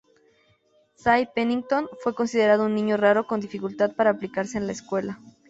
[0.95, 5.19] Ty Pennington fue considerado un niño raro con dificultad para aplicarse en la escuela.